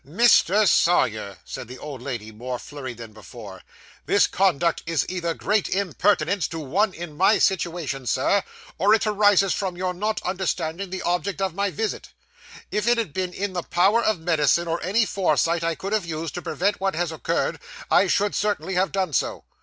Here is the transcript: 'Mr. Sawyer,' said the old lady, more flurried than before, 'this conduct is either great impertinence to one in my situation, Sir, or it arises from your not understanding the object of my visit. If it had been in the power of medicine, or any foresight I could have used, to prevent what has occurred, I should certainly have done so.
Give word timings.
'Mr. 0.03 0.67
Sawyer,' 0.67 1.37
said 1.45 1.67
the 1.67 1.77
old 1.77 2.01
lady, 2.01 2.31
more 2.31 2.57
flurried 2.57 2.97
than 2.97 3.13
before, 3.13 3.61
'this 4.07 4.25
conduct 4.25 4.81
is 4.87 5.05
either 5.07 5.35
great 5.35 5.69
impertinence 5.69 6.47
to 6.47 6.57
one 6.57 6.91
in 6.95 7.15
my 7.15 7.37
situation, 7.37 8.07
Sir, 8.07 8.41
or 8.79 8.95
it 8.95 9.05
arises 9.05 9.53
from 9.53 9.77
your 9.77 9.93
not 9.93 10.19
understanding 10.23 10.89
the 10.89 11.03
object 11.03 11.39
of 11.39 11.53
my 11.53 11.69
visit. 11.69 12.09
If 12.71 12.87
it 12.87 12.97
had 12.97 13.13
been 13.13 13.31
in 13.31 13.53
the 13.53 13.61
power 13.61 14.01
of 14.03 14.19
medicine, 14.19 14.67
or 14.67 14.81
any 14.81 15.05
foresight 15.05 15.63
I 15.63 15.75
could 15.75 15.93
have 15.93 16.03
used, 16.07 16.33
to 16.33 16.41
prevent 16.41 16.81
what 16.81 16.95
has 16.95 17.11
occurred, 17.11 17.59
I 17.91 18.07
should 18.07 18.33
certainly 18.33 18.73
have 18.73 18.91
done 18.91 19.13
so. 19.13 19.43